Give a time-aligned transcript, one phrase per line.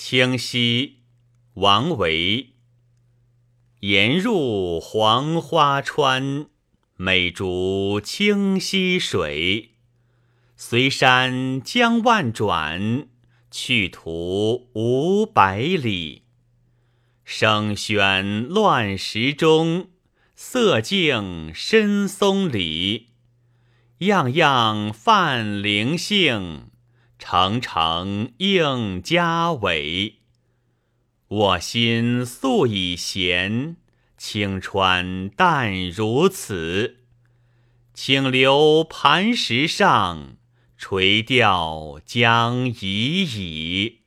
[0.00, 0.98] 清溪，
[1.54, 2.50] 王维。
[3.80, 6.46] 沿入黄花川，
[6.94, 9.72] 美逐清溪水。
[10.56, 13.08] 随山将万转，
[13.50, 16.22] 去途五百里。
[17.24, 19.88] 声喧乱石中，
[20.36, 23.08] 色静深松里。
[23.98, 26.67] 样样泛灵性，
[27.18, 30.20] 澄澄映嘉伟。
[31.26, 33.76] 我心素已闲，
[34.16, 36.98] 清川淡如此。
[37.92, 40.36] 请留磐石上，
[40.76, 44.02] 垂钓将已矣。